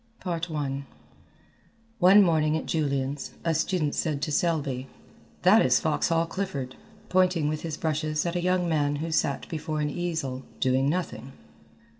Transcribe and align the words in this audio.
I 0.25 0.81
One 1.99 2.23
morning 2.23 2.57
at 2.57 2.65
Julian's, 2.65 3.33
a 3.45 3.53
student 3.53 3.93
said 3.93 4.19
to 4.23 4.31
Selby, 4.31 4.87
"That 5.43 5.63
is 5.63 5.79
Foxhall 5.79 6.25
Clifford," 6.25 6.75
pointing 7.07 7.47
with 7.47 7.61
his 7.61 7.77
brushes 7.77 8.25
at 8.25 8.35
a 8.35 8.41
young 8.41 8.67
man 8.67 8.95
who 8.95 9.11
sat 9.11 9.47
before 9.47 9.79
an 9.79 9.91
easel, 9.91 10.41
doing 10.59 10.89
nothing. 10.89 11.33